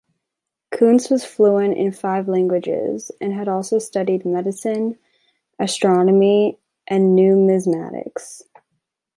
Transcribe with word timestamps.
Kunze 0.73 1.11
was 1.11 1.23
fluent 1.25 1.77
in 1.77 1.91
five 1.91 2.27
languages 2.27 3.11
and 3.21 3.31
had 3.33 3.47
also 3.47 3.77
studied 3.77 4.25
medicine, 4.25 4.97
astronomy 5.59 6.57
and 6.87 7.15
numismatics. 7.15 8.41